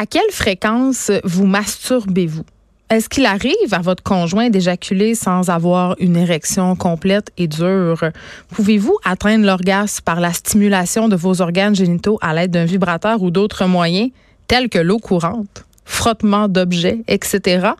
[0.00, 2.46] À quelle fréquence vous masturbez-vous?
[2.88, 8.02] Est-ce qu'il arrive à votre conjoint d'éjaculer sans avoir une érection complète et dure?
[8.48, 13.30] Pouvez-vous atteindre l'orgasme par la stimulation de vos organes génitaux à l'aide d'un vibrateur ou
[13.30, 14.08] d'autres moyens
[14.48, 17.72] tels que l'eau courante, frottement d'objets, etc.?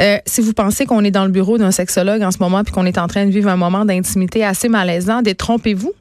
[0.00, 2.72] Euh, si vous pensez qu'on est dans le bureau d'un sexologue en ce moment puis
[2.72, 5.92] qu'on est en train de vivre un moment d'intimité assez malaisant, détrompez-vous.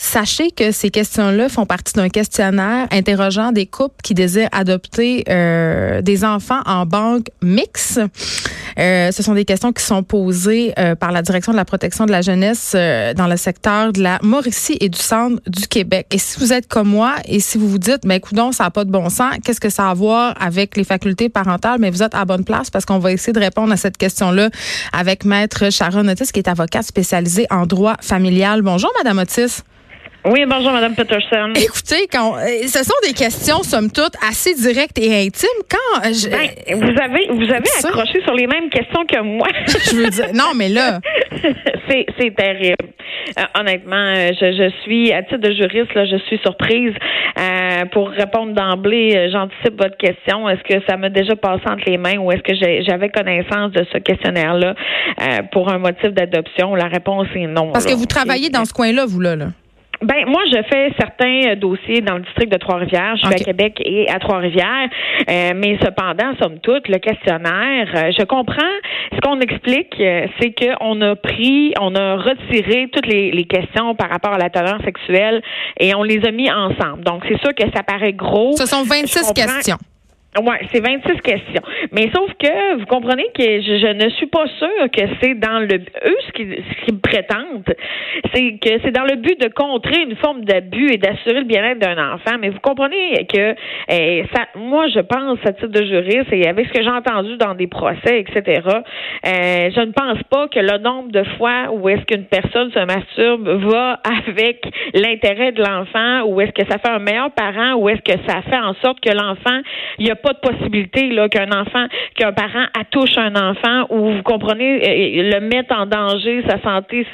[0.00, 6.02] Sachez que ces questions-là font partie d'un questionnaire interrogeant des couples qui désirent adopter euh,
[6.02, 8.00] des enfants en banque mixte.
[8.78, 12.06] Euh, ce sont des questions qui sont posées euh, par la Direction de la protection
[12.06, 16.06] de la jeunesse euh, dans le secteur de la Mauricie et du centre du Québec.
[16.12, 18.70] Et si vous êtes comme moi et si vous vous dites, ben coudon, ça n'a
[18.70, 21.80] pas de bon sens, qu'est-ce que ça a à voir avec les facultés parentales?
[21.80, 24.48] Mais vous êtes à bonne place parce qu'on va essayer de répondre à cette question-là
[24.92, 28.62] avec Maître Sharon Otis, qui est avocate spécialisée en droit familial.
[28.62, 29.64] Bonjour, Madame Otis.
[30.24, 31.52] Oui, bonjour, Mme Peterson.
[31.54, 35.48] Écoutez, quand, euh, ce sont des questions, somme toute, assez directes et intimes.
[35.70, 39.48] Quand euh, je, ben, vous avez, vous avez accroché sur les mêmes questions que moi.
[39.66, 41.00] je veux dire, non, mais là.
[41.88, 42.76] c'est, terrible.
[43.38, 46.94] Euh, honnêtement, je, je, suis, à titre de juriste, là, je suis surprise.
[47.38, 50.48] Euh, pour répondre d'emblée, j'anticipe votre question.
[50.48, 53.86] Est-ce que ça m'a déjà passé entre les mains ou est-ce que j'avais connaissance de
[53.92, 54.74] ce questionnaire-là
[55.20, 56.74] euh, pour un motif d'adoption?
[56.74, 57.72] La réponse est non.
[57.72, 59.36] Parce que vous travaillez dans ce coin-là, vous, là.
[59.36, 59.46] là.
[60.02, 63.16] Ben moi, je fais certains dossiers dans le district de Trois-Rivières.
[63.16, 64.88] Je suis à Québec et à Trois-Rivières,
[65.28, 68.62] euh, mais cependant, somme toute, le questionnaire, euh, je comprends.
[69.12, 73.94] Ce qu'on explique, euh, c'est qu'on a pris, on a retiré toutes les, les, questions
[73.96, 75.42] par rapport à la tolérance sexuelle
[75.80, 77.02] et on les a mis ensemble.
[77.02, 78.56] Donc c'est sûr que ça paraît gros.
[78.56, 79.78] Ce sont 26 questions.
[80.36, 81.62] Oui, c'est 26 questions.
[81.90, 85.76] Mais sauf que vous comprenez que je, ne suis pas sûre que c'est dans le
[85.76, 87.74] eux ce qu'ils qu prétendent,
[88.34, 91.78] c'est que c'est dans le but de contrer une forme d'abus et d'assurer le bien-être
[91.78, 92.36] d'un enfant.
[92.38, 93.54] Mais vous comprenez que
[93.88, 97.38] eh, ça, moi je pense à titre de juriste et avec ce que j'ai entendu
[97.38, 98.60] dans des procès, etc.
[99.24, 102.84] Eh, je ne pense pas que le nombre de fois où est-ce qu'une personne se
[102.84, 104.62] masturbe va avec
[104.92, 108.42] l'intérêt de l'enfant ou est-ce que ça fait un meilleur parent ou est-ce que ça
[108.42, 109.62] fait en sorte que l'enfant
[109.98, 114.22] il y a de possibilité là qu'un enfant, qu'un parent attouche un enfant ou vous
[114.22, 117.06] comprenez euh, le mettre en danger, sa santé,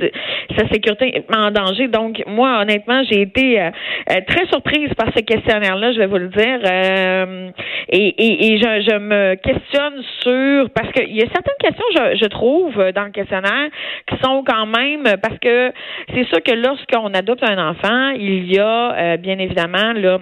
[0.56, 1.88] sa sécurité en danger.
[1.88, 3.70] Donc moi honnêtement j'ai été euh,
[4.10, 7.50] euh, très surprise par ce questionnaire-là, je vais vous le dire, euh,
[7.88, 12.18] et, et, et je, je, me questionne sur parce qu'il y a certaines questions je,
[12.22, 13.68] je trouve dans le questionnaire
[14.08, 15.72] qui sont quand même parce que
[16.14, 20.18] c'est sûr que lorsqu'on adopte un enfant, il y a bien évidemment là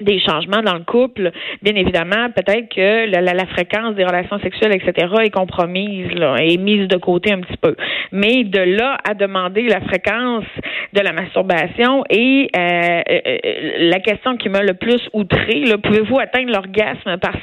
[0.00, 1.30] des changements dans le couple,
[1.62, 6.88] bien évidemment, peut-être que la, fréquence des relations sexuelles, etc., est compromise, là, est mise
[6.88, 7.76] de côté un petit peu.
[8.10, 10.44] Mais de là à demander la fréquence
[10.92, 13.38] de la masturbation et euh, euh,
[13.78, 17.34] la question qui m'a le plus outré, pouvez-vous atteindre l'orgasme par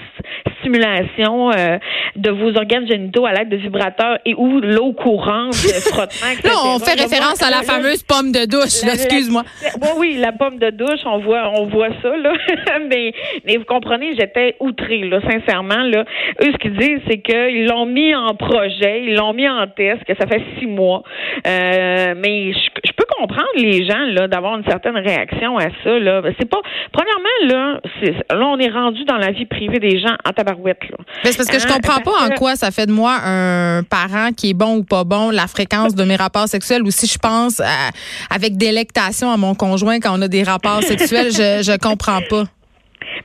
[0.62, 1.78] stimulation euh,
[2.16, 6.48] de vos organes génitaux à l'aide de vibrateurs et ou l'eau courante, de frottement, etc.
[6.48, 9.44] Là, on fait référence à la fameuse pomme de douche, excuse-moi.
[9.82, 12.34] Oui, oui, la pomme de douche, on voit, on voit ça, là.
[12.90, 13.14] mais,
[13.46, 15.84] mais vous comprenez, j'étais outrée, là, sincèrement.
[15.84, 16.06] Là.
[16.42, 20.04] Eux, ce qu'ils disent, c'est qu'ils l'ont mis en projet, ils l'ont mis en test,
[20.06, 21.04] que ça fait six mois.
[21.48, 26.00] Euh, mais je, je, peux comprendre les gens là d'avoir une certaine réaction à ça.
[26.00, 26.22] Là.
[26.40, 26.62] C'est pas.
[26.92, 27.82] Premièrement, là,
[28.30, 30.80] là, on est rendu dans la vie privée des gens en tabarouette.
[30.90, 30.98] Là.
[31.24, 33.84] Mais c'est parce que je comprends hein, pas en quoi ça fait de moi un
[33.84, 37.08] parent qui est bon ou pas bon, la fréquence de mes rapports sexuels, ou si
[37.08, 37.92] je pense à,
[38.30, 42.46] avec délectation à mon conjoint quand on a des rapports sexuels, je, je comprends pas.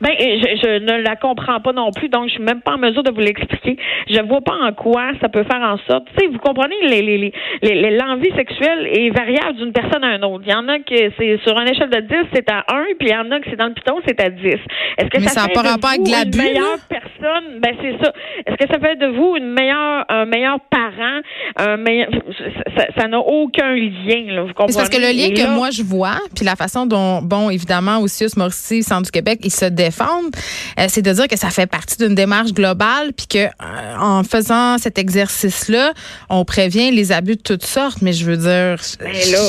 [0.01, 2.79] Ben, je, je, ne la comprends pas non plus, donc je suis même pas en
[2.79, 3.77] mesure de vous l'expliquer.
[4.09, 6.07] Je vois pas en quoi ça peut faire en sorte.
[6.17, 7.33] Tu sais, vous comprenez, les, les,
[7.63, 10.45] les, l'envie sexuelle est variable d'une personne à une autre.
[10.47, 13.09] Il y en a que c'est sur une échelle de 10, c'est à 1, puis
[13.09, 14.45] il y en a que c'est dans le piton, c'est à 10.
[14.47, 17.61] Est-ce que Mais ça, ça fait pas de rapport avec vous l'abus, une meilleure personne?
[17.61, 18.13] Ben, c'est ça.
[18.47, 21.21] Est-ce que ça fait de vous une meilleure, un meilleur parent?
[21.57, 22.09] Un meilleur,
[22.99, 24.77] ça n'a aucun lien, là, vous comprenez?
[24.77, 28.27] parce que le lien que moi je vois, puis la façon dont, bon, évidemment, aussi,
[28.37, 30.31] Mauricie, Centre du Québec, il se défend défendre,
[30.79, 34.25] euh, c'est de dire que ça fait partie d'une démarche globale, puis que euh, en
[34.25, 35.93] faisant cet exercice-là,
[36.29, 38.03] on prévient les abus de toutes sortes.
[38.03, 39.49] Mais je veux dire, là,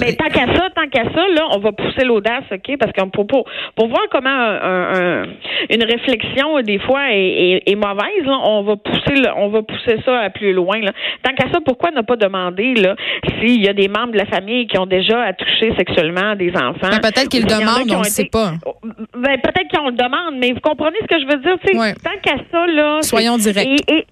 [0.00, 3.10] mais tant qu'à ça, tant qu'à ça, là, on va pousser l'audace, ok, parce qu'on
[3.10, 5.24] pour, pour, pour voir comment un,
[5.70, 10.18] une réflexion des fois est, est, mauvaise, là, on va pousser, on va pousser ça
[10.20, 10.80] à plus loin.
[10.80, 10.92] Là.
[11.22, 12.96] Tant qu'à ça, pourquoi ne pas demander là
[13.38, 16.90] s'il y a des membres de la famille qui ont déjà touché sexuellement des enfants?
[16.90, 18.52] Ben, peut-être qu'ils le demandent, on ne sait pas.
[19.14, 21.94] Ben, peut-être qu'on le demande, mais vous comprenez ce que je veux dire?
[22.02, 23.02] Tant qu'à ça, là.
[23.02, 23.66] Soyons directs.
[23.88, 24.06] Et,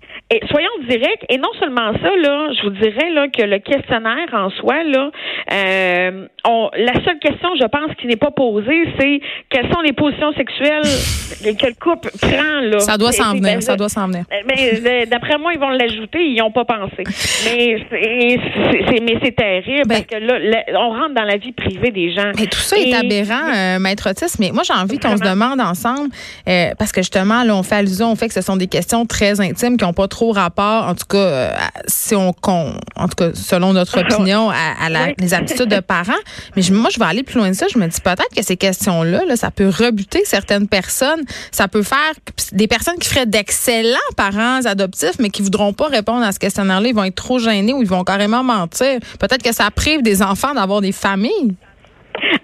[0.51, 1.25] soyons directs.
[1.29, 5.11] Et non seulement ça, là, je vous dirais là, que le questionnaire en soi, là,
[5.53, 9.21] euh, on, la seule question, je pense, qui n'est pas posée, c'est
[9.51, 10.83] quelles sont les positions sexuelles
[11.43, 12.61] que le couple prend.
[12.63, 12.81] Là.
[12.81, 13.63] Ça doit s'en venir.
[13.63, 14.25] Ça doit s'en venir.
[14.47, 16.27] Mais d'après moi, ils vont l'ajouter.
[16.27, 17.05] Ils n'y ont pas pensé.
[17.45, 21.91] Mais c'est mais c'est terrible ben parce que là, on rentre dans la vie privée
[21.91, 22.33] des gens.
[22.37, 24.37] Mais tout ça est aberrant, euh, maître Otis.
[24.41, 26.09] Mais moi, j'ai envie qu'on se demande ensemble
[26.49, 29.07] euh, parce que justement, là, on fait allusion au fait que ce sont des questions
[29.07, 31.51] très intimes qui n'ont pas trop rapport, en tout cas, euh,
[31.87, 36.13] si on, en tout cas, selon notre opinion, à, la, les attitudes de parents.
[36.57, 37.67] Mais moi, je vais aller plus loin de ça.
[37.73, 41.23] Je me dis peut-être que ces questions-là, là, ça peut rebuter certaines personnes.
[41.51, 42.13] Ça peut faire
[42.53, 46.89] des personnes qui feraient d'excellents parents adoptifs, mais qui voudront pas répondre à ce questionnaire-là.
[46.89, 48.99] Ils vont être trop gênés ou ils vont carrément mentir.
[49.19, 51.55] Peut-être que ça prive des enfants d'avoir des familles.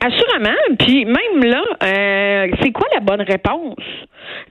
[0.00, 0.56] Assurément.
[0.78, 3.76] Puis même là, euh, c'est quoi la bonne réponse?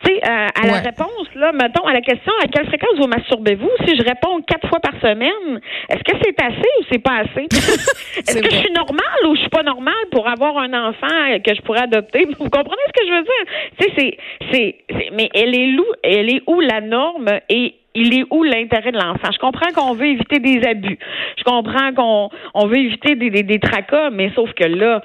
[0.03, 3.07] Tu sais, euh, à la réponse, là, mettons, à la question à quelle fréquence vous
[3.07, 5.59] masturbez-vous, si je réponds quatre fois par semaine,
[5.89, 7.45] est-ce que c'est assez ou c'est pas assez?
[8.18, 11.53] est-ce que je suis normale ou je suis pas normale pour avoir un enfant que
[11.53, 12.25] je pourrais adopter?
[12.39, 13.45] Vous comprenez ce que je veux dire?
[13.79, 14.18] Tu sais,
[14.51, 17.29] c'est, c'est, mais elle est où, elle est où la norme?
[17.50, 19.30] Et il est où l'intérêt de l'enfant?
[19.34, 20.98] Je comprends qu'on veut éviter des abus.
[21.38, 25.02] Je comprends qu'on on veut éviter des, des, des tracas, mais sauf que là,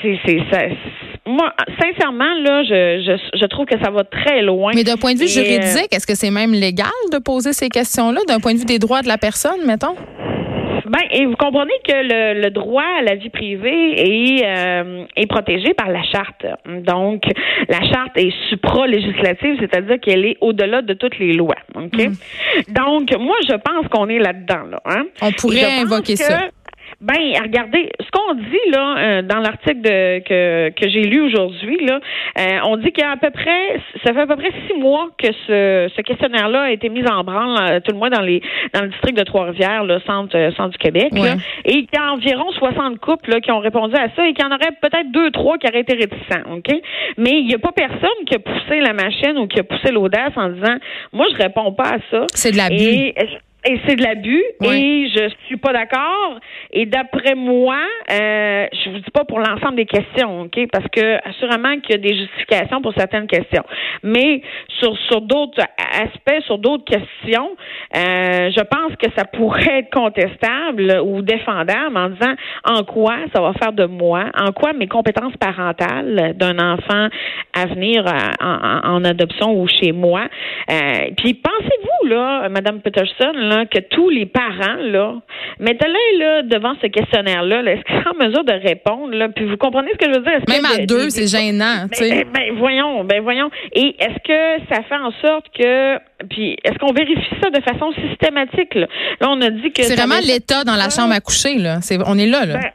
[0.00, 0.60] c'est, c'est ça.
[1.26, 4.72] Moi, sincèrement, là, je, je, je, trouve que ça va très loin.
[4.74, 7.68] Mais d'un point de vue euh, juridique, est-ce que c'est même légal de poser ces
[7.68, 9.94] questions-là, d'un point de vue des droits de la personne, mettons?
[10.90, 15.26] Ben, et vous comprenez que le, le droit à la vie privée est, euh, est
[15.26, 16.44] protégé par la charte.
[16.66, 17.22] Donc,
[17.68, 21.54] la charte est supra-législative, c'est-à-dire qu'elle est au-delà de toutes les lois.
[21.76, 21.96] OK?
[21.96, 22.72] Mm.
[22.74, 24.64] Donc, moi, je pense qu'on est là-dedans.
[24.68, 25.04] Là, hein?
[25.22, 26.48] On pourrait invoquer ça.
[27.00, 31.98] Ben, regardez, ce qu'on dit là euh, dans l'article que, que j'ai lu aujourd'hui, là,
[32.38, 34.78] euh, on dit qu'il y a à peu près, ça fait à peu près six
[34.78, 38.20] mois que ce, ce questionnaire-là a été mis en branle, euh, tout le moins dans
[38.20, 38.42] les
[38.74, 41.10] dans le district de Trois-Rivières, le centre, centre du Québec,
[41.64, 44.44] et qu'il y a environ 60 couples là, qui ont répondu à ça et qu'il
[44.44, 46.82] y en aurait peut-être deux, trois qui auraient été réticents, ok?
[47.16, 49.90] Mais il n'y a pas personne qui a poussé la machine ou qui a poussé
[49.90, 50.76] l'audace en disant,
[51.14, 52.26] moi je réponds pas à ça.
[52.34, 53.14] C'est de l'abus.
[53.66, 56.40] Et c'est de l'abus et je suis pas d'accord.
[56.70, 57.76] Et d'après moi,
[58.10, 61.94] euh, je vous dis pas pour l'ensemble des questions, ok, parce que assurément qu'il y
[61.94, 63.64] a des justifications pour certaines questions,
[64.02, 64.40] mais
[64.78, 65.60] sur sur d'autres
[65.92, 67.50] aspects, sur d'autres questions,
[67.96, 72.34] euh, je pense que ça pourrait être contestable ou défendable en disant
[72.64, 77.08] en quoi ça va faire de moi, en quoi mes compétences parentales d'un enfant
[77.52, 78.10] à venir euh,
[78.40, 80.22] en, en, adoption ou chez moi?
[80.70, 85.16] Euh, puis pensez-vous là, Madame Peterson que tous les parents, là,
[85.58, 89.14] mettez-les là, devant ce questionnaire-là, est-ce qu'ils sont en mesure de répondre?
[89.14, 89.28] Là?
[89.28, 90.40] Puis vous comprenez ce que je veux dire?
[90.48, 91.86] Même à deux, c'est gênant.
[91.98, 93.50] Ben, ben, ben, voyons, ben voyons.
[93.72, 95.98] Et est-ce que ça fait en sorte que
[96.28, 98.74] puis est-ce qu'on vérifie ça de façon systématique?
[98.74, 98.86] Là,
[99.20, 99.82] là on a dit que.
[99.82, 101.78] C'est vraiment l'État dans la chambre à coucher, là.
[102.06, 102.58] on est là, là.
[102.58, 102.70] Ben,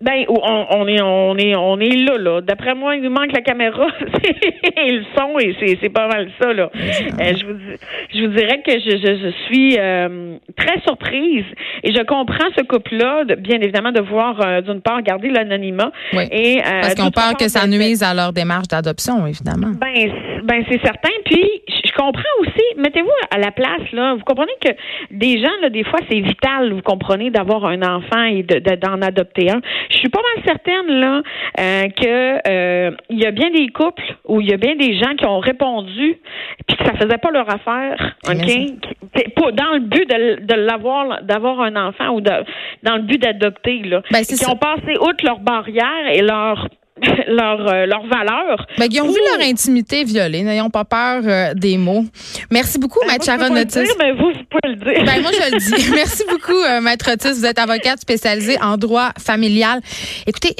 [0.00, 2.40] ben, on, on, est, on est, on est là, là.
[2.40, 3.88] D'après moi, il nous manque la caméra
[4.76, 6.70] et le son, et c'est, c'est pas mal ça, là.
[6.74, 7.58] Euh, je, vous,
[8.14, 11.44] je vous dirais que je, je, je suis euh, très surprise
[11.82, 15.90] et je comprends ce couple-là, bien évidemment, de voir, euh, d'une part, garder l'anonymat.
[16.12, 16.24] Oui.
[16.30, 19.72] Et, Parce qu'on peur que ça nuise à leur démarche d'adoption, évidemment.
[19.80, 20.12] Ben,
[20.44, 21.10] ben c'est certain.
[21.24, 21.42] Puis,
[21.84, 24.14] je comprends aussi, mettez-vous à la place, là.
[24.14, 24.70] Vous comprenez que
[25.10, 29.02] des gens, là, des fois, c'est vital, vous comprenez, d'avoir un enfant et de, d'en
[29.02, 29.60] adopter un.
[29.90, 31.22] Je suis pas mal certaine, là,
[31.58, 34.98] euh, que euh, il y a bien des couples où il y a bien des
[34.98, 36.18] gens qui ont répondu
[36.66, 39.52] puis que ça faisait pas leur affaire, OK?
[39.54, 42.30] Dans le but de, de l'avoir, d'avoir un enfant ou de,
[42.82, 44.02] dans le but d'adopter, là.
[44.10, 46.68] Ben, qui ont passé outre leurs barrières et leur
[47.28, 48.66] leur, euh, leur valeur.
[48.78, 50.42] Ben, ils ont vu leur intimité violée.
[50.42, 52.04] N'ayons pas peur euh, des mots.
[52.50, 53.90] Merci beaucoup, ben, Maître Sharon Otis.
[53.98, 55.04] mais vous, vous pouvez le dire.
[55.04, 55.90] Ben, moi, je le dis.
[55.94, 57.38] Merci beaucoup, euh, Maître Otis.
[57.38, 59.80] Vous êtes avocate spécialisée en droit familial.
[60.26, 60.54] Écoutez,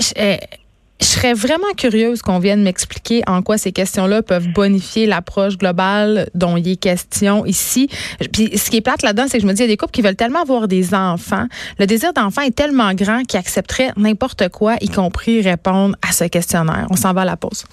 [1.01, 6.29] je serais vraiment curieuse qu'on vienne m'expliquer en quoi ces questions-là peuvent bonifier l'approche globale
[6.35, 7.89] dont il est question ici.
[8.33, 9.77] Puis ce qui est plate là-dedans, c'est que je me dis, il y a des
[9.77, 11.47] couples qui veulent tellement avoir des enfants.
[11.79, 16.25] Le désir d'enfant est tellement grand qu'ils accepteraient n'importe quoi, y compris répondre à ce
[16.25, 16.87] questionnaire.
[16.91, 17.65] On s'en va à la pause.